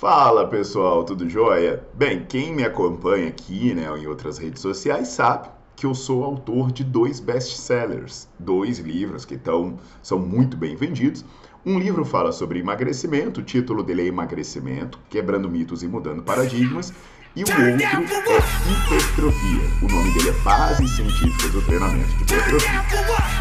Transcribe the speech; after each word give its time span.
Fala 0.00 0.48
pessoal, 0.48 1.04
tudo 1.04 1.28
jóia? 1.28 1.86
Bem, 1.92 2.24
quem 2.26 2.54
me 2.54 2.64
acompanha 2.64 3.28
aqui 3.28 3.74
né, 3.74 3.82
em 3.98 4.06
outras 4.06 4.38
redes 4.38 4.62
sociais 4.62 5.08
sabe 5.08 5.50
que 5.76 5.84
eu 5.84 5.94
sou 5.94 6.24
autor 6.24 6.72
de 6.72 6.82
dois 6.82 7.20
best-sellers, 7.20 8.26
dois 8.38 8.78
livros 8.78 9.26
que 9.26 9.36
tão, 9.36 9.78
são 10.02 10.18
muito 10.18 10.56
bem 10.56 10.74
vendidos. 10.74 11.22
Um 11.66 11.78
livro 11.78 12.02
fala 12.02 12.32
sobre 12.32 12.60
emagrecimento, 12.60 13.40
o 13.40 13.44
título 13.44 13.82
dele 13.82 14.00
é 14.00 14.06
Emagrecimento, 14.06 14.98
Quebrando 15.10 15.50
Mitos 15.50 15.82
e 15.82 15.86
Mudando 15.86 16.22
Paradigmas, 16.22 16.94
e 17.36 17.44
o 17.44 17.46
outro 17.46 17.62
é 17.62 18.38
hipertrofia. 18.72 19.70
O 19.82 19.92
nome 19.92 20.14
dele 20.14 20.30
é 20.30 20.42
Bases 20.42 20.90
Científicas 20.96 21.52
do 21.52 21.60
Treinamento 21.60 22.08
de 22.08 22.22
Hipertrofia. 22.22 22.80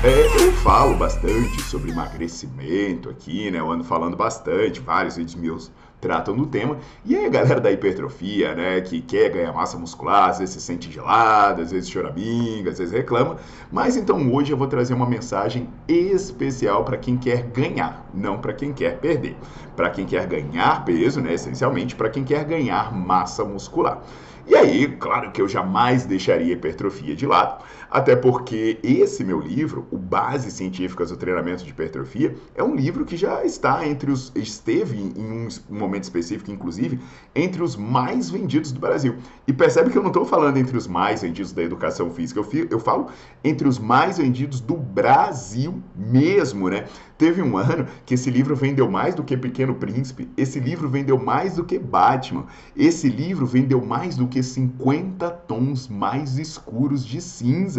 É, 0.03 0.45
eu 0.45 0.51
falo 0.57 0.95
bastante 0.97 1.61
sobre 1.61 1.91
emagrecimento 1.91 3.09
aqui, 3.09 3.49
né? 3.49 3.59
Eu 3.59 3.71
ando 3.71 3.83
falando 3.83 4.17
bastante, 4.17 4.79
vários 4.81 5.15
vídeos 5.15 5.35
meus 5.35 5.71
tratam 5.99 6.35
do 6.35 6.45
tema. 6.45 6.77
E 7.05 7.15
aí 7.15 7.25
a 7.25 7.29
galera 7.29 7.59
da 7.59 7.71
hipertrofia, 7.71 8.55
né, 8.55 8.81
que 8.81 9.01
quer 9.01 9.29
ganhar 9.29 9.53
massa 9.53 9.77
muscular, 9.77 10.29
às 10.29 10.39
vezes 10.39 10.55
se 10.55 10.61
sente 10.61 10.91
gelada, 10.91 11.61
às 11.61 11.71
vezes 11.71 11.89
choraminga, 11.89 12.71
às 12.71 12.79
vezes 12.79 12.93
reclama. 12.93 13.37
Mas 13.71 13.95
então 13.97 14.33
hoje 14.33 14.51
eu 14.51 14.57
vou 14.57 14.67
trazer 14.67 14.93
uma 14.93 15.07
mensagem 15.07 15.69
especial 15.87 16.83
para 16.83 16.97
quem 16.97 17.17
quer 17.17 17.43
ganhar, 17.43 18.09
não 18.13 18.39
para 18.39 18.53
quem 18.53 18.73
quer 18.73 18.97
perder. 18.99 19.35
Para 19.75 19.89
quem 19.89 20.05
quer 20.05 20.25
ganhar 20.27 20.83
peso, 20.85 21.21
né, 21.21 21.33
essencialmente 21.33 21.95
para 21.95 22.09
quem 22.09 22.23
quer 22.23 22.43
ganhar 22.43 22.93
massa 22.93 23.43
muscular. 23.43 24.01
E 24.49 24.55
aí, 24.55 24.87
claro 24.87 25.31
que 25.31 25.39
eu 25.39 25.47
jamais 25.47 26.07
deixaria 26.07 26.53
a 26.53 26.57
hipertrofia 26.57 27.15
de 27.15 27.27
lado, 27.27 27.63
até 27.89 28.15
porque 28.15 28.77
esse 28.83 29.23
meu 29.23 29.39
livro, 29.39 29.87
o 29.91 29.97
Bases 29.97 30.53
Científicas 30.53 31.09
do 31.09 31.17
Treinamento 31.17 31.63
de 31.63 31.71
Hipertrofia, 31.71 32.35
é 32.55 32.63
um 32.63 32.75
livro 32.75 33.05
que 33.05 33.17
já 33.17 33.43
está 33.43 33.87
entre 33.87 34.11
os 34.11 34.31
esteve 34.35 34.97
em 34.97 35.31
um 35.31 35.47
momento 35.69 36.03
específico, 36.03 36.51
inclusive, 36.51 36.99
entre 37.35 37.63
os 37.63 37.75
mais 37.75 38.29
vendidos 38.29 38.71
do 38.71 38.79
Brasil. 38.79 39.15
E 39.47 39.53
percebe 39.53 39.89
que 39.89 39.97
eu 39.97 40.03
não 40.03 40.09
estou 40.09 40.25
falando 40.25 40.57
entre 40.57 40.77
os 40.77 40.87
mais 40.87 41.21
vendidos 41.21 41.51
da 41.51 41.63
educação 41.63 42.11
física, 42.11 42.39
eu, 42.39 42.67
eu 42.69 42.79
falo 42.79 43.07
entre 43.43 43.67
os 43.67 43.79
mais 43.79 44.17
vendidos 44.17 44.59
do 44.59 44.75
Brasil 44.75 45.81
mesmo, 45.95 46.69
né? 46.69 46.85
Teve 47.17 47.41
um 47.41 47.57
ano 47.57 47.85
que 48.05 48.13
esse 48.13 48.29
livro 48.31 48.55
vendeu 48.55 48.89
mais 48.89 49.13
do 49.13 49.23
que 49.23 49.35
Pequeno 49.35 49.75
Príncipe, 49.75 50.29
esse 50.37 50.57
livro 50.57 50.87
vendeu 50.87 51.17
mais 51.17 51.55
do 51.55 51.65
que 51.65 51.77
Batman, 51.77 52.45
esse 52.77 53.09
livro 53.09 53.45
vendeu 53.45 53.83
mais 53.83 54.15
do 54.15 54.25
que 54.25 54.41
50 54.41 55.29
tons 55.29 55.89
mais 55.89 56.37
escuros 56.37 57.05
de 57.05 57.19
cinza. 57.19 57.78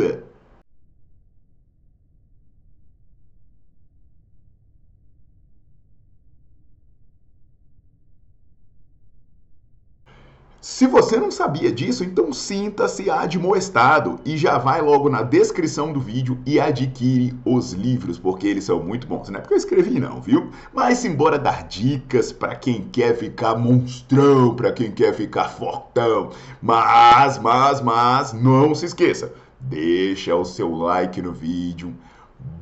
Se 10.62 10.87
você 10.87 11.16
não 11.16 11.31
sabia 11.31 11.72
disso, 11.72 12.05
então 12.05 12.34
sinta-se 12.34 13.09
admoestado 13.09 14.21
e 14.27 14.37
já 14.37 14.59
vai 14.59 14.83
logo 14.83 15.09
na 15.09 15.22
descrição 15.22 15.91
do 15.91 15.99
vídeo 15.99 16.39
e 16.44 16.60
adquire 16.60 17.34
os 17.47 17.72
livros, 17.72 18.19
porque 18.19 18.47
eles 18.47 18.65
são 18.65 18.83
muito 18.83 19.06
bons. 19.06 19.31
Não 19.31 19.39
é 19.39 19.41
porque 19.41 19.55
eu 19.55 19.59
escrevi 19.59 19.99
não, 19.99 20.21
viu? 20.21 20.50
Mas 20.72 21.03
embora 21.05 21.39
dar 21.39 21.65
dicas 21.66 22.31
para 22.31 22.55
quem 22.55 22.83
quer 22.83 23.16
ficar 23.16 23.56
monstrão, 23.56 24.55
para 24.55 24.71
quem 24.71 24.91
quer 24.93 25.15
ficar 25.15 25.49
fortão. 25.49 26.28
Mas, 26.60 27.39
mas, 27.39 27.81
mas, 27.81 28.33
não 28.34 28.75
se 28.75 28.84
esqueça, 28.84 29.33
deixa 29.60 30.34
o 30.34 30.44
seu 30.44 30.75
like 30.75 31.21
no 31.21 31.32
vídeo, 31.32 31.94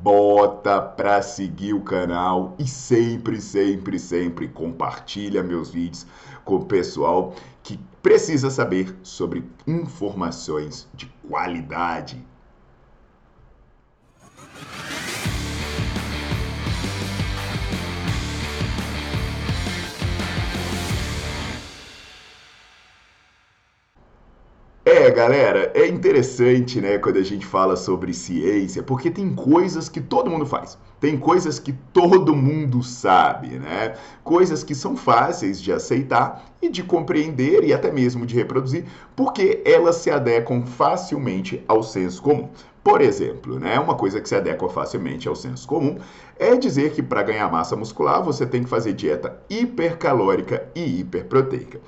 bota 0.01 0.81
para 0.81 1.21
seguir 1.21 1.73
o 1.73 1.81
canal 1.81 2.55
e 2.59 2.67
sempre, 2.67 3.39
sempre, 3.41 3.97
sempre 3.97 4.47
compartilha 4.47 5.43
meus 5.43 5.69
vídeos 5.69 6.05
com 6.43 6.55
o 6.55 6.65
pessoal 6.65 7.33
que 7.63 7.79
precisa 8.01 8.49
saber 8.49 8.95
sobre 9.03 9.43
informações 9.67 10.87
de 10.93 11.05
qualidade. 11.27 12.25
Galera, 25.11 25.71
é 25.73 25.87
interessante, 25.87 26.79
né, 26.79 26.97
quando 26.97 27.17
a 27.17 27.23
gente 27.23 27.45
fala 27.45 27.75
sobre 27.75 28.13
ciência, 28.13 28.83
porque 28.83 29.09
tem 29.09 29.33
coisas 29.33 29.89
que 29.89 30.01
todo 30.01 30.29
mundo 30.29 30.45
faz. 30.45 30.77
Tem 30.99 31.17
coisas 31.17 31.59
que 31.59 31.71
todo 31.93 32.35
mundo 32.35 32.83
sabe, 32.83 33.57
né? 33.57 33.95
Coisas 34.23 34.63
que 34.63 34.75
são 34.75 34.97
fáceis 34.97 35.61
de 35.61 35.71
aceitar 35.71 36.45
e 36.61 36.69
de 36.69 36.83
compreender 36.83 37.63
e 37.63 37.73
até 37.73 37.91
mesmo 37.91 38.25
de 38.25 38.35
reproduzir, 38.35 38.85
porque 39.15 39.61
elas 39.65 39.95
se 39.95 40.11
adequam 40.11 40.65
facilmente 40.65 41.63
ao 41.67 41.81
senso 41.81 42.21
comum. 42.21 42.49
Por 42.83 43.01
exemplo, 43.01 43.59
né, 43.59 43.79
uma 43.79 43.95
coisa 43.95 44.19
que 44.19 44.27
se 44.27 44.35
adequa 44.35 44.67
facilmente 44.69 45.27
ao 45.27 45.35
senso 45.35 45.67
comum 45.67 45.97
é 46.37 46.55
dizer 46.55 46.91
que 46.91 47.03
para 47.03 47.23
ganhar 47.23 47.51
massa 47.51 47.75
muscular 47.75 48.21
você 48.23 48.45
tem 48.45 48.63
que 48.63 48.69
fazer 48.69 48.93
dieta 48.93 49.39
hipercalórica 49.49 50.67
e 50.75 50.99
hiperproteica. 50.99 51.79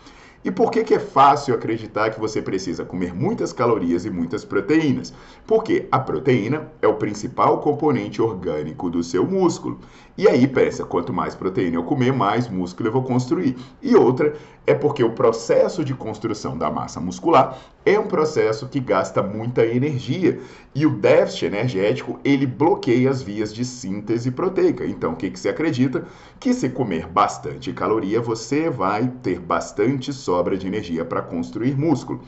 E 0.43 0.49
por 0.49 0.71
que, 0.71 0.83
que 0.83 0.95
é 0.95 0.99
fácil 0.99 1.53
acreditar 1.53 2.09
que 2.09 2.19
você 2.19 2.41
precisa 2.41 2.83
comer 2.83 3.13
muitas 3.13 3.53
calorias 3.53 4.05
e 4.05 4.09
muitas 4.09 4.43
proteínas? 4.43 5.13
Porque 5.45 5.87
a 5.91 5.99
proteína 5.99 6.71
é 6.81 6.87
o 6.87 6.95
principal 6.95 7.59
componente 7.59 8.21
orgânico 8.21 8.89
do 8.89 9.03
seu 9.03 9.25
músculo. 9.25 9.79
E 10.17 10.27
aí 10.27 10.47
pensa, 10.47 10.83
quanto 10.83 11.13
mais 11.13 11.35
proteína 11.35 11.77
eu 11.77 11.83
comer, 11.83 12.11
mais 12.11 12.49
músculo 12.49 12.89
eu 12.89 12.93
vou 12.93 13.03
construir. 13.03 13.55
E 13.83 13.95
outra 13.95 14.33
é 14.65 14.73
porque 14.73 15.03
o 15.03 15.11
processo 15.11 15.83
de 15.83 15.93
construção 15.93 16.57
da 16.57 16.69
massa 16.69 16.99
muscular 16.99 17.57
é 17.85 17.97
um 17.99 18.07
processo 18.07 18.67
que 18.67 18.79
gasta 18.79 19.23
muita 19.23 19.65
energia 19.65 20.39
e 20.75 20.85
o 20.85 20.95
déficit 20.95 21.45
energético 21.45 22.19
ele 22.23 22.45
bloqueia 22.45 23.09
as 23.09 23.21
vias 23.21 23.53
de 23.53 23.65
síntese 23.65 24.29
proteica. 24.29 24.85
Então, 24.85 25.13
o 25.13 25.15
que, 25.15 25.31
que 25.31 25.39
se 25.39 25.49
acredita? 25.49 26.05
Que 26.39 26.53
se 26.53 26.69
comer 26.69 27.07
bastante 27.07 27.73
caloria, 27.73 28.21
você 28.21 28.69
vai 28.69 29.11
ter 29.23 29.39
bastante 29.39 30.13
sobra 30.13 30.55
de 30.55 30.67
energia 30.67 31.03
para 31.03 31.21
construir 31.21 31.75
músculo. 31.75 32.21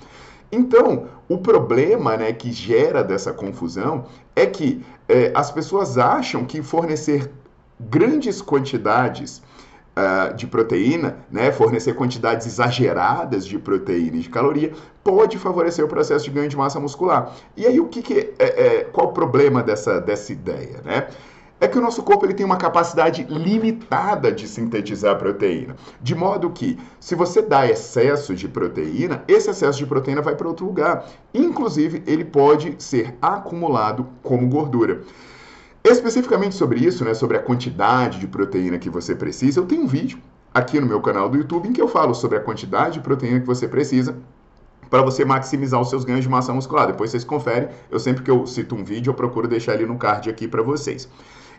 Então, 0.52 1.08
o 1.30 1.38
problema 1.38 2.18
né, 2.18 2.34
que 2.34 2.52
gera 2.52 3.04
dessa 3.04 3.32
confusão 3.32 4.06
é 4.36 4.46
que 4.46 4.84
é, 5.08 5.32
as 5.36 5.52
pessoas 5.52 5.98
acham 5.98 6.46
que 6.46 6.62
fornecer 6.62 7.32
grandes 7.80 8.42
quantidades 8.42 9.42
uh, 9.98 10.34
de 10.36 10.48
proteína, 10.48 11.18
né, 11.32 11.52
fornecer 11.52 11.94
quantidades 11.94 12.46
exageradas 12.48 13.46
de 13.46 13.58
proteína 13.58 14.18
e 14.18 14.22
de 14.22 14.30
caloria, 14.30 14.72
pode 15.04 15.38
favorecer 15.38 15.84
o 15.84 15.88
processo 15.88 16.26
de 16.26 16.32
ganho 16.32 16.50
de 16.50 16.58
massa 16.58 16.80
muscular. 16.80 17.34
E 17.56 17.66
aí, 17.66 17.80
o 17.80 17.88
que, 17.88 18.02
que 18.02 18.34
é, 18.40 18.46
é, 18.80 18.84
qual 18.86 19.08
o 19.08 19.12
problema 19.12 19.62
dessa, 19.62 20.00
dessa 20.00 20.32
ideia? 20.32 20.82
Né? 20.84 21.08
é 21.64 21.68
que 21.68 21.78
o 21.78 21.82
nosso 21.82 22.04
corpo 22.04 22.26
ele 22.26 22.34
tem 22.34 22.46
uma 22.46 22.58
capacidade 22.58 23.24
limitada 23.30 24.34
de 24.34 24.50
sintetizar 24.50 25.18
proteína. 25.18 25.78
De 26.02 26.14
modo 26.14 26.50
que, 26.50 26.78
se 27.00 27.16
você 27.16 27.42
dá 27.42 27.66
excesso 27.66 28.36
de 28.36 28.50
proteína, 28.50 29.24
esse 29.30 29.50
excesso 29.50 29.78
de 29.78 29.86
proteína 29.86 30.22
vai 30.22 30.36
para 30.36 30.46
outro 30.46 30.66
lugar. 30.66 31.06
Inclusive, 31.34 32.04
ele 32.06 32.26
pode 32.26 32.76
ser 32.80 33.16
acumulado 33.22 34.10
como 34.22 34.50
gordura. 34.50 35.04
Especificamente 35.84 36.56
sobre 36.56 36.80
isso, 36.80 37.04
né, 37.04 37.14
sobre 37.14 37.36
a 37.36 37.42
quantidade 37.42 38.18
de 38.18 38.26
proteína 38.26 38.80
que 38.80 38.90
você 38.90 39.14
precisa, 39.14 39.60
eu 39.60 39.66
tenho 39.66 39.84
um 39.84 39.88
vídeo 39.88 40.18
aqui 40.54 40.80
no 40.80 40.88
meu 40.88 41.02
canal 41.02 41.28
do 41.28 41.38
YouTube, 41.38 41.68
em 41.68 41.74
que 41.74 41.82
eu 41.82 41.90
falo 41.90 42.14
sobre 42.14 42.38
a 42.38 42.40
quantidade 42.40 42.96
de 42.96 43.00
proteína 43.02 43.42
que 43.42 43.48
você 43.48 43.68
precisa 43.68 44.16
para 44.90 45.02
você 45.02 45.26
maximizar 45.26 45.82
os 45.82 45.90
seus 45.90 46.06
ganhos 46.06 46.24
de 46.24 46.30
massa 46.30 46.54
muscular. 46.54 46.88
Depois 46.88 47.10
vocês 47.10 47.24
conferem, 47.24 47.68
eu 47.92 48.00
sempre 48.00 48.24
que 48.24 48.32
eu 48.32 48.46
cito 48.46 48.76
um 48.76 48.84
vídeo, 48.84 49.10
eu 49.10 49.14
procuro 49.14 49.48
deixar 49.48 49.74
ele 49.74 49.86
no 49.86 49.98
card 49.98 50.30
aqui 50.30 50.48
para 50.48 50.62
vocês. 50.62 51.10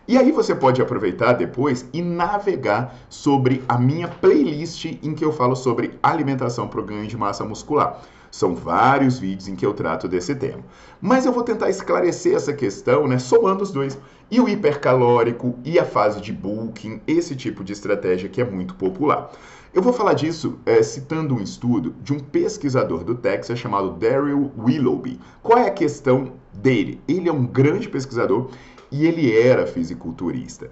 E 0.07 0.17
aí 0.17 0.31
você 0.31 0.55
pode 0.55 0.81
aproveitar 0.81 1.33
depois 1.33 1.85
e 1.91 2.01
navegar 2.01 2.95
sobre 3.09 3.63
a 3.67 3.77
minha 3.77 4.07
playlist 4.07 4.85
em 4.85 5.13
que 5.13 5.25
eu 5.25 5.31
falo 5.31 5.55
sobre 5.55 5.99
alimentação 6.01 6.67
para 6.67 6.79
o 6.79 6.83
ganho 6.83 7.07
de 7.07 7.17
massa 7.17 7.43
muscular. 7.43 8.01
São 8.31 8.53
vários 8.53 9.17
vídeos 9.17 9.47
em 9.47 9.55
que 9.55 9.65
eu 9.65 9.73
trato 9.73 10.07
desse 10.07 10.35
tema. 10.35 10.63
Mas 11.01 11.25
eu 11.25 11.31
vou 11.31 11.41
tentar 11.41 11.69
esclarecer 11.69 12.35
essa 12.35 12.53
questão, 12.53 13.07
né, 13.07 13.17
somando 13.17 13.63
os 13.63 13.71
dois. 13.71 13.97
E 14.29 14.39
o 14.39 14.49
hipercalórico 14.49 15.59
e 15.63 15.77
a 15.77 15.85
fase 15.85 16.19
de 16.19 16.33
bulking, 16.33 16.99
esse 17.05 17.35
tipo 17.35 17.63
de 17.63 17.73
estratégia 17.73 18.27
que 18.27 18.41
é 18.41 18.45
muito 18.45 18.73
popular. 18.73 19.31
Eu 19.71 19.81
vou 19.81 19.93
falar 19.93 20.13
disso 20.13 20.57
é, 20.65 20.81
citando 20.81 21.35
um 21.35 21.41
estudo 21.41 21.93
de 22.01 22.13
um 22.13 22.19
pesquisador 22.19 23.03
do 23.03 23.13
Texas 23.13 23.59
chamado 23.59 23.91
Daryl 23.91 24.51
Willoughby. 24.57 25.19
Qual 25.43 25.59
é 25.59 25.67
a 25.67 25.71
questão 25.71 26.33
dele? 26.53 26.99
Ele 27.07 27.29
é 27.29 27.33
um 27.33 27.45
grande 27.45 27.87
pesquisador 27.87 28.49
e 28.91 29.05
ele 29.05 29.37
era 29.37 29.67
fisiculturista. 29.67 30.71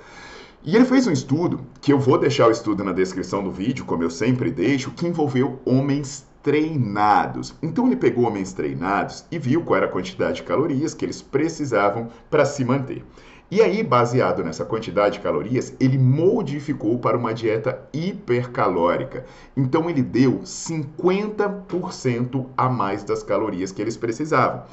E 0.64 0.76
ele 0.76 0.86
fez 0.86 1.06
um 1.06 1.12
estudo, 1.12 1.60
que 1.82 1.92
eu 1.92 2.00
vou 2.00 2.18
deixar 2.18 2.48
o 2.48 2.52
estudo 2.52 2.84
na 2.84 2.94
descrição 2.94 3.44
do 3.44 3.52
vídeo, 3.52 3.84
como 3.84 4.02
eu 4.02 4.10
sempre 4.10 4.50
deixo, 4.50 4.92
que 4.92 5.06
envolveu 5.06 5.60
homens 5.66 6.26
treinados. 6.42 7.54
Então 7.62 7.86
ele 7.86 7.98
pegou 7.98 8.26
homens 8.26 8.54
treinados 8.54 9.26
e 9.30 9.38
viu 9.38 9.62
qual 9.64 9.78
era 9.78 9.86
a 9.86 9.92
quantidade 9.92 10.38
de 10.38 10.44
calorias 10.44 10.94
que 10.94 11.04
eles 11.04 11.22
precisavam 11.22 12.08
para 12.30 12.46
se 12.46 12.64
manter. 12.64 13.04
E 13.52 13.62
aí, 13.62 13.84
baseado 13.84 14.44
nessa 14.44 14.66
quantidade 14.66 15.18
de 15.18 15.24
calorias, 15.24 15.76
ele 15.80 15.98
modificou 15.98 16.98
para 16.98 17.18
uma 17.18 17.34
dieta 17.34 17.88
hipercalórica. 17.94 19.26
Então 19.56 19.90
ele 19.90 20.02
deu 20.02 20.40
50% 20.40 22.48
a 22.58 22.70
mais 22.70 23.04
das 23.04 23.22
calorias 23.22 23.72
que 23.72 23.82
eles 23.82 23.96
precisavam. 23.96 24.64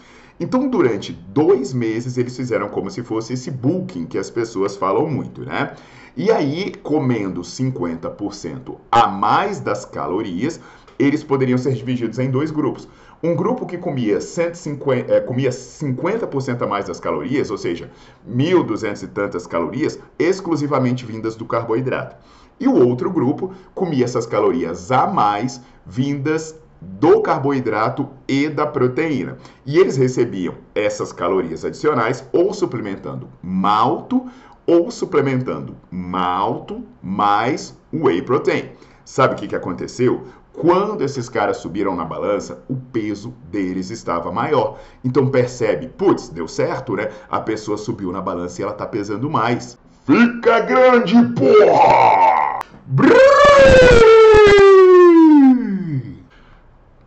Então, 0.41 0.71
durante 0.71 1.13
dois 1.13 1.75
meses, 1.75 2.17
eles 2.17 2.35
fizeram 2.35 2.71
como 2.71 2.91
se 2.91 3.03
fosse 3.03 3.35
esse 3.35 3.51
bulking 3.51 4.07
que 4.07 4.17
as 4.17 4.31
pessoas 4.31 4.75
falam 4.75 5.07
muito, 5.07 5.45
né? 5.45 5.75
E 6.17 6.33
aí, 6.33 6.73
comendo 6.83 7.43
50% 7.43 8.77
a 8.91 9.07
mais 9.07 9.61
das 9.61 9.85
calorias, 9.85 10.59
eles 10.99 11.23
poderiam 11.23 11.59
ser 11.59 11.75
divididos 11.75 12.19
em 12.19 12.31
dois 12.31 12.51
grupos. 12.51 12.89
Um 13.23 13.35
grupo 13.35 13.67
que 13.67 13.77
comia, 13.77 14.19
150, 14.19 15.13
é, 15.13 15.21
comia 15.21 15.51
50% 15.51 16.63
a 16.63 16.67
mais 16.67 16.87
das 16.87 16.99
calorias, 16.99 17.51
ou 17.51 17.59
seja, 17.59 17.91
1.200 18.27 19.03
e 19.03 19.07
tantas 19.09 19.47
calorias, 19.47 19.99
exclusivamente 20.19 21.05
vindas 21.05 21.37
do 21.37 21.45
carboidrato. 21.45 22.17
E 22.59 22.67
o 22.67 22.75
outro 22.75 23.11
grupo 23.11 23.53
comia 23.75 24.05
essas 24.05 24.25
calorias 24.25 24.91
a 24.91 25.07
mais 25.07 25.61
vindas 25.85 26.59
do 26.81 27.21
carboidrato 27.21 28.09
e 28.27 28.49
da 28.49 28.67
proteína. 28.67 29.37
E 29.67 29.79
eles 29.79 29.99
recebiam 29.99 30.55
essas 30.75 31.13
calorias 31.13 31.63
adicionais 31.63 32.27
ou 32.33 32.55
suplementando 32.55 33.29
malto 33.43 34.27
ou 34.67 34.91
suplementando 34.91 35.77
malto 35.91 36.83
mais 37.03 37.77
whey 37.93 38.23
protein. 38.23 38.71
Sabe 39.05 39.35
o 39.35 39.37
que, 39.37 39.49
que 39.49 39.57
aconteceu? 39.57 40.25
Quando 40.61 41.03
esses 41.03 41.27
caras 41.27 41.57
subiram 41.57 41.97
na 41.97 42.05
balança, 42.05 42.63
o 42.69 42.77
peso 42.77 43.33
deles 43.51 43.89
estava 43.89 44.31
maior. 44.31 44.79
Então 45.03 45.31
percebe, 45.31 45.89
putz, 45.89 46.29
deu 46.29 46.47
certo, 46.47 46.95
né? 46.97 47.09
A 47.31 47.41
pessoa 47.41 47.79
subiu 47.79 48.13
na 48.13 48.21
balança 48.21 48.61
e 48.61 48.65
ela 48.65 48.75
tá 48.75 48.87
pesando 48.87 49.31
mais. 49.31 49.79
Fica 50.05 50.61
grande, 50.61 51.15
porra! 51.35 52.59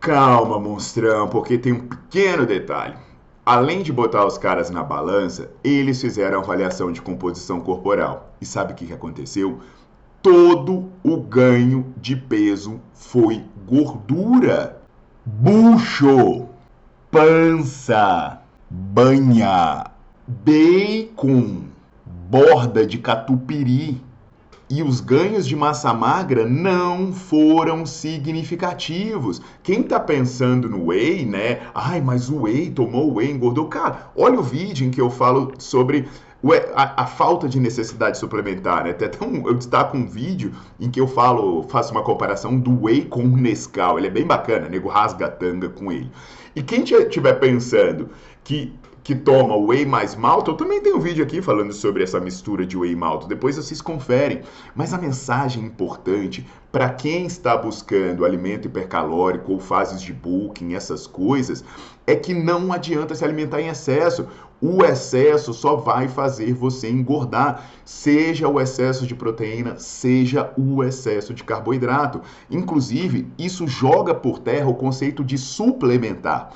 Calma, 0.00 0.58
monstrão, 0.58 1.28
porque 1.28 1.56
tem 1.56 1.74
um 1.74 1.86
pequeno 1.86 2.44
detalhe. 2.44 2.96
Além 3.46 3.84
de 3.84 3.92
botar 3.92 4.26
os 4.26 4.36
caras 4.36 4.68
na 4.68 4.82
balança, 4.82 5.52
eles 5.62 6.00
fizeram 6.00 6.40
avaliação 6.40 6.90
de 6.90 7.00
composição 7.00 7.60
corporal. 7.60 8.34
E 8.40 8.44
sabe 8.44 8.72
o 8.72 8.76
que 8.76 8.92
aconteceu? 8.92 9.60
Todo 10.24 10.86
o 11.02 11.18
ganho 11.18 11.92
de 11.98 12.16
peso 12.16 12.80
foi 12.94 13.44
gordura. 13.66 14.80
Bucho, 15.22 16.46
pança, 17.10 18.40
banha, 18.70 19.84
bacon, 20.26 21.64
borda 22.06 22.86
de 22.86 22.96
catupiry. 22.96 24.00
E 24.70 24.82
os 24.82 25.02
ganhos 25.02 25.46
de 25.46 25.54
massa 25.54 25.92
magra 25.92 26.48
não 26.48 27.12
foram 27.12 27.84
significativos. 27.84 29.42
Quem 29.62 29.82
tá 29.82 30.00
pensando 30.00 30.70
no 30.70 30.86
whey, 30.86 31.26
né? 31.26 31.60
Ai, 31.74 32.00
mas 32.00 32.30
o 32.30 32.44
whey 32.44 32.70
tomou 32.70 33.14
whey, 33.14 33.30
engordou. 33.30 33.66
Cara, 33.66 34.10
olha 34.16 34.40
o 34.40 34.42
vídeo 34.42 34.86
em 34.86 34.90
que 34.90 35.02
eu 35.02 35.10
falo 35.10 35.52
sobre 35.58 36.08
a, 36.74 37.02
a, 37.02 37.06
falta 37.06 37.48
de 37.48 37.58
necessidade 37.58 38.18
suplementar, 38.18 38.84
né? 38.84 38.90
Até 38.90 39.10
um, 39.24 39.46
eu 39.46 39.54
destaco 39.54 39.96
um 39.96 40.06
vídeo 40.06 40.52
em 40.78 40.90
que 40.90 41.00
eu 41.00 41.06
falo, 41.06 41.62
faço 41.64 41.92
uma 41.92 42.02
comparação 42.02 42.58
do 42.58 42.84
whey 42.84 43.04
com 43.06 43.24
o 43.24 43.36
Nescau. 43.36 43.98
Ele 43.98 44.08
é 44.08 44.10
bem 44.10 44.26
bacana, 44.26 44.68
nego 44.68 44.88
rasga 44.88 45.26
a 45.26 45.30
tanga 45.30 45.68
com 45.68 45.90
ele. 45.90 46.10
E 46.54 46.62
quem 46.62 46.82
estiver 46.82 47.34
pensando 47.34 48.10
que 48.42 48.72
que 49.04 49.14
toma 49.14 49.54
whey 49.54 49.84
mais 49.84 50.16
malto, 50.16 50.50
eu 50.50 50.56
também 50.56 50.80
tenho 50.80 50.96
um 50.96 51.00
vídeo 51.00 51.22
aqui 51.22 51.42
falando 51.42 51.74
sobre 51.74 52.02
essa 52.02 52.18
mistura 52.18 52.64
de 52.64 52.74
whey 52.74 52.92
e 52.92 52.96
malto. 52.96 53.28
Depois 53.28 53.54
vocês 53.54 53.82
conferem. 53.82 54.40
Mas 54.74 54.94
a 54.94 54.98
mensagem 54.98 55.62
importante 55.62 56.46
para 56.72 56.88
quem 56.88 57.26
está 57.26 57.54
buscando 57.54 58.24
alimento 58.24 58.66
hipercalórico 58.66 59.52
ou 59.52 59.60
fases 59.60 60.00
de 60.00 60.14
bulking, 60.14 60.72
essas 60.72 61.06
coisas, 61.06 61.62
é 62.06 62.16
que 62.16 62.32
não 62.32 62.72
adianta 62.72 63.14
se 63.14 63.22
alimentar 63.22 63.60
em 63.60 63.68
excesso. 63.68 64.26
O 64.60 64.84
excesso 64.84 65.52
só 65.52 65.76
vai 65.76 66.08
fazer 66.08 66.54
você 66.54 66.88
engordar, 66.90 67.70
seja 67.84 68.48
o 68.48 68.60
excesso 68.60 69.06
de 69.06 69.14
proteína, 69.14 69.78
seja 69.78 70.52
o 70.56 70.82
excesso 70.82 71.34
de 71.34 71.44
carboidrato. 71.44 72.22
Inclusive, 72.50 73.26
isso 73.38 73.66
joga 73.66 74.14
por 74.14 74.38
terra 74.38 74.68
o 74.68 74.74
conceito 74.74 75.22
de 75.22 75.36
suplementar. 75.36 76.50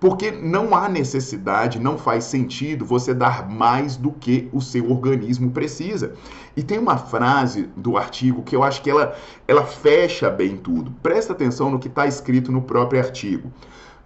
Porque 0.00 0.30
não 0.30 0.74
há 0.74 0.86
necessidade, 0.88 1.80
não 1.80 1.96
faz 1.96 2.24
sentido 2.24 2.84
você 2.84 3.14
dar 3.14 3.48
mais 3.48 3.96
do 3.96 4.12
que 4.12 4.50
o 4.52 4.60
seu 4.60 4.90
organismo 4.90 5.50
precisa. 5.50 6.12
E 6.54 6.62
tem 6.62 6.78
uma 6.78 6.98
frase 6.98 7.70
do 7.74 7.96
artigo 7.96 8.42
que 8.42 8.54
eu 8.54 8.62
acho 8.62 8.82
que 8.82 8.90
ela, 8.90 9.16
ela 9.48 9.64
fecha 9.64 10.28
bem 10.28 10.58
tudo. 10.58 10.90
Presta 11.02 11.32
atenção 11.32 11.70
no 11.70 11.78
que 11.78 11.88
está 11.88 12.06
escrito 12.06 12.52
no 12.52 12.60
próprio 12.60 13.00
artigo. 13.00 13.50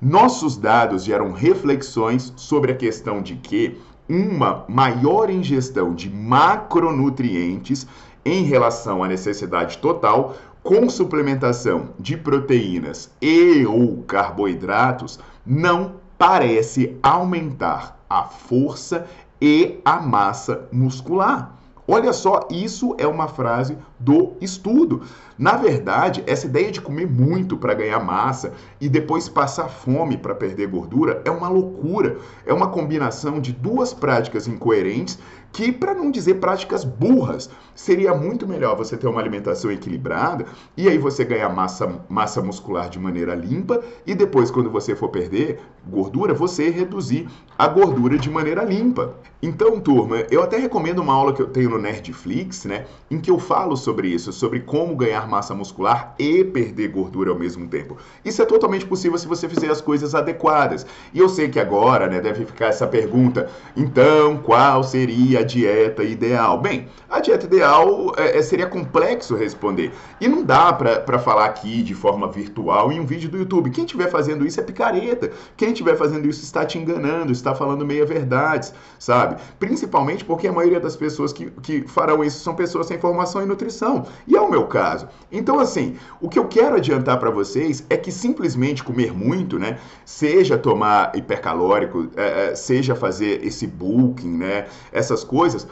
Nossos 0.01 0.57
dados 0.57 1.03
geram 1.03 1.33
reflexões 1.33 2.33
sobre 2.37 2.71
a 2.71 2.77
questão 2.77 3.21
de 3.21 3.35
que 3.35 3.81
uma 4.09 4.65
maior 4.69 5.29
ingestão 5.29 5.93
de 5.93 6.09
macronutrientes 6.09 7.85
em 8.25 8.45
relação 8.45 9.03
à 9.03 9.09
necessidade 9.09 9.79
total, 9.79 10.37
com 10.63 10.89
suplementação 10.89 11.89
de 11.99 12.17
proteínas 12.17 13.11
e 13.21 13.67
ou 13.67 14.05
carboidratos, 14.05 15.19
não 15.45 15.95
parece 16.17 16.97
aumentar 17.03 17.99
a 18.09 18.23
força 18.23 19.05
e 19.41 19.81
a 19.85 20.01
massa 20.01 20.69
muscular. 20.71 21.58
Olha 21.91 22.13
só, 22.13 22.47
isso 22.51 22.95
é 22.99 23.07
uma 23.07 23.29
frase 23.29 23.79
do 23.99 24.35
estudo. 24.43 25.01
Na 25.39 25.57
verdade, 25.57 26.23
essa 26.27 26.45
ideia 26.45 26.71
de 26.71 26.83
comer 26.83 27.07
muito 27.07 27.57
para 27.57 27.73
ganhar 27.73 27.99
massa 27.99 28.53
e 28.79 28.91
depois 28.91 29.27
passar 29.27 29.69
fome 29.69 30.19
para 30.19 30.35
perder 30.35 30.69
gordura 30.69 31.23
é 31.25 31.31
uma 31.31 31.49
loucura. 31.49 32.19
É 32.45 32.53
uma 32.53 32.69
combinação 32.69 33.41
de 33.41 33.55
duas 33.55 33.95
práticas 33.95 34.47
incoerentes 34.47 35.19
que, 35.51 35.73
para 35.73 35.95
não 35.95 36.11
dizer 36.11 36.35
práticas 36.35 36.85
burras, 36.85 37.49
seria 37.75 38.15
muito 38.15 38.47
melhor 38.47 38.77
você 38.77 38.97
ter 38.97 39.07
uma 39.07 39.21
alimentação 39.21 39.73
equilibrada 39.73 40.45
e 40.77 40.89
aí 40.89 40.99
você 40.99 41.25
ganhar 41.25 41.49
massa, 41.49 42.05
massa 42.09 42.43
muscular 42.43 42.89
de 42.91 42.99
maneira 42.99 43.35
limpa 43.35 43.81
e 44.07 44.15
depois, 44.15 44.51
quando 44.51 44.71
você 44.71 44.95
for 44.95 45.09
perder 45.09 45.59
gordura, 45.87 46.35
você 46.35 46.69
reduzir 46.69 47.29
a 47.57 47.67
gordura 47.67 48.19
de 48.19 48.29
maneira 48.29 48.63
limpa. 48.63 49.15
Então, 49.43 49.81
turma, 49.81 50.19
eu 50.31 50.43
até 50.43 50.59
recomendo 50.59 50.99
uma 50.99 51.15
aula 51.15 51.33
que 51.33 51.41
eu 51.41 51.47
tenho 51.47 51.71
no 51.71 51.78
Nerdflix, 51.79 52.65
né, 52.65 52.87
em 53.11 53.21
que 53.21 53.31
eu 53.31 53.39
falo 53.39 53.77
sobre 53.77 54.09
isso, 54.09 54.33
sobre 54.33 54.61
como 54.61 54.97
ganhar 54.97 55.29
massa 55.29 55.55
muscular 55.55 56.15
e 56.19 56.45
perder 56.45 56.89
gordura 56.89 57.31
ao 57.31 57.39
mesmo 57.39 57.67
tempo. 57.69 57.97
Isso 58.25 58.43
é 58.43 58.45
totalmente 58.45 58.87
possível 58.87 59.19
se 59.19 59.27
você 59.27 59.49
fizer 59.49 59.71
as 59.71 59.81
coisas 59.81 60.15
adequadas. 60.15 60.87
E 61.13 61.19
eu 61.19 61.29
sei 61.29 61.49
que 61.49 61.61
agora, 61.61 62.07
né, 62.09 62.21
deve 62.21 62.45
ficar 62.45 62.67
essa 62.67 62.87
pergunta: 62.87 63.49
então, 63.77 64.39
qual 64.39 64.83
seria 64.83 65.41
a 65.41 65.43
dieta 65.43 66.03
ideal? 66.03 66.61
Bem, 66.61 66.89
a 67.09 67.21
dieta 67.21 67.47
ideal 67.47 68.13
é, 68.17 68.39
é 68.39 68.43
seria 68.43 68.67
complexo 68.67 69.35
responder. 69.35 69.93
E 70.21 70.29
não 70.29 70.43
dá 70.43 70.73
para 70.73 71.19
falar 71.19 71.47
aqui 71.47 71.83
de 71.83 71.95
forma 71.95 72.31
virtual 72.31 72.93
em 72.93 73.01
um 73.01 73.07
vídeo 73.07 73.29
do 73.29 73.39
YouTube. 73.39 73.71
Quem 73.71 73.85
estiver 73.85 74.11
fazendo 74.11 74.47
isso 74.47 74.61
é 74.61 74.63
picareta. 74.63 75.31
Quem 75.57 75.71
estiver 75.71 75.97
fazendo 75.97 76.29
isso 76.29 76.43
está 76.43 76.65
te 76.65 76.79
enganando, 76.79 77.33
está 77.33 77.55
falando 77.55 77.87
meia 77.87 78.05
verdades, 78.05 78.75
sabe? 78.99 79.41
Principalmente 79.59 80.25
porque 80.25 80.49
a 80.49 80.53
maioria 80.53 80.81
das 80.81 80.97
pessoas 80.97 81.33
que, 81.33 81.51
que 81.69 81.83
farão 81.87 82.25
isso 82.25 82.43
são 82.43 82.55
pessoas 82.55 82.87
sem 82.87 82.99
formação 82.99 83.43
em 83.43 83.47
nutrição. 83.47 84.07
E 84.27 84.35
é 84.35 84.41
o 84.41 84.51
meu 84.51 84.67
caso. 84.67 85.07
Então, 85.31 85.59
assim, 85.59 85.97
o 86.19 86.29
que 86.29 86.39
eu 86.39 86.47
quero 86.47 86.77
adiantar 86.77 87.19
para 87.19 87.31
vocês 87.31 87.85
é 87.91 87.97
que 87.97 88.11
simplesmente 88.11 88.83
comer 88.83 89.13
muito, 89.13 89.59
né? 89.59 89.79
Seja 90.05 90.57
tomar 90.57 91.15
hipercalórico, 91.15 92.09
é, 92.17 92.53
é, 92.53 92.55
seja 92.55 92.95
fazer 92.95 93.45
esse 93.45 93.67
bulking, 93.67 94.39
né? 94.39 94.67
Essas 94.91 95.23
coisas 95.23 95.67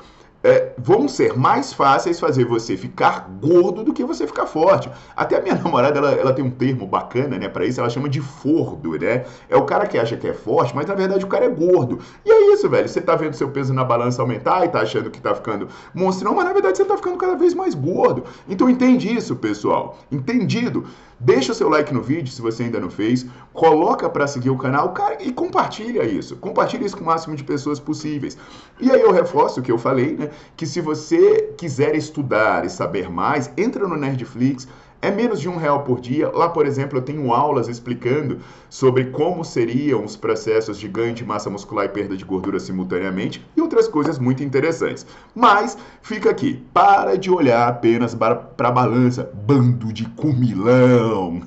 é, 0.46 0.72
vão 0.78 1.08
ser 1.08 1.36
mais 1.36 1.72
fáceis 1.72 2.20
fazer 2.20 2.44
você 2.44 2.76
ficar 2.76 3.28
gordo 3.40 3.82
do 3.82 3.92
que 3.92 4.04
você 4.04 4.28
ficar 4.28 4.46
forte. 4.46 4.88
Até 5.16 5.36
a 5.36 5.40
minha 5.42 5.56
namorada, 5.60 5.98
ela, 5.98 6.12
ela 6.12 6.32
tem 6.32 6.44
um 6.44 6.50
termo 6.50 6.86
bacana, 6.86 7.36
né, 7.36 7.48
para 7.48 7.66
isso, 7.66 7.80
ela 7.80 7.90
chama 7.90 8.08
de 8.08 8.20
fordo, 8.20 8.92
né? 8.96 9.24
É 9.48 9.56
o 9.56 9.64
cara 9.64 9.86
que 9.86 9.98
acha 9.98 10.16
que 10.16 10.28
é 10.28 10.32
forte, 10.32 10.74
mas 10.74 10.86
na 10.86 10.94
verdade 10.94 11.24
o 11.24 11.28
cara 11.28 11.46
é 11.46 11.48
gordo. 11.48 11.98
E 12.24 12.30
é 12.30 12.52
isso, 12.52 12.68
velho. 12.68 12.88
Você 12.88 13.00
tá 13.00 13.16
vendo 13.16 13.34
seu 13.34 13.48
peso 13.48 13.74
na 13.74 13.84
balança 13.84 14.22
aumentar 14.22 14.64
e 14.64 14.68
tá 14.68 14.80
achando 14.82 15.10
que 15.10 15.20
tá 15.20 15.34
ficando 15.34 15.68
monstrão, 15.92 16.32
mas 16.32 16.44
na 16.44 16.52
verdade 16.52 16.76
você 16.76 16.84
tá 16.84 16.96
ficando 16.96 17.16
cada 17.16 17.34
vez 17.34 17.52
mais 17.52 17.74
gordo. 17.74 18.22
Então 18.48 18.70
entende 18.70 19.12
isso, 19.12 19.34
pessoal. 19.34 19.98
Entendido? 20.12 20.84
Deixa 21.18 21.52
o 21.52 21.54
seu 21.54 21.70
like 21.70 21.94
no 21.94 22.02
vídeo 22.02 22.30
se 22.30 22.42
você 22.42 22.64
ainda 22.64 22.78
não 22.78 22.90
fez, 22.90 23.24
coloca 23.54 24.08
para 24.08 24.26
seguir 24.26 24.50
o 24.50 24.58
canal, 24.58 24.92
cara, 24.92 25.16
e 25.22 25.32
compartilha 25.32 26.04
isso. 26.04 26.36
Compartilha 26.36 26.84
isso 26.84 26.96
com 26.96 27.02
o 27.02 27.06
máximo 27.06 27.34
de 27.34 27.42
pessoas 27.42 27.80
possíveis. 27.80 28.36
E 28.78 28.90
aí 28.90 29.00
eu 29.00 29.10
reforço 29.10 29.60
o 29.60 29.62
que 29.62 29.72
eu 29.72 29.78
falei, 29.78 30.14
né? 30.14 30.30
Que 30.54 30.66
se 30.66 30.80
você 30.80 31.54
quiser 31.56 31.96
estudar 31.96 32.66
e 32.66 32.70
saber 32.70 33.08
mais, 33.08 33.50
entra 33.56 33.88
no 33.88 33.96
Nerdflix, 33.96 34.68
é 35.06 35.10
menos 35.10 35.40
de 35.40 35.48
um 35.48 35.56
real 35.56 35.84
por 35.84 36.00
dia. 36.00 36.28
Lá, 36.28 36.48
por 36.48 36.66
exemplo, 36.66 36.98
eu 36.98 37.02
tenho 37.02 37.32
aulas 37.32 37.68
explicando 37.68 38.38
sobre 38.68 39.04
como 39.06 39.44
seriam 39.44 40.04
os 40.04 40.16
processos 40.16 40.78
de 40.78 40.88
ganho 40.88 41.14
de 41.14 41.24
massa 41.24 41.48
muscular 41.48 41.84
e 41.84 41.88
perda 41.88 42.16
de 42.16 42.24
gordura 42.24 42.58
simultaneamente 42.58 43.44
e 43.56 43.60
outras 43.60 43.86
coisas 43.86 44.18
muito 44.18 44.42
interessantes. 44.42 45.06
Mas 45.32 45.78
fica 46.02 46.30
aqui, 46.30 46.60
para 46.74 47.16
de 47.16 47.30
olhar 47.30 47.68
apenas 47.68 48.14
para 48.16 48.50
a 48.58 48.70
balança, 48.70 49.30
bando 49.32 49.92
de 49.92 50.04
comilão. 50.10 51.42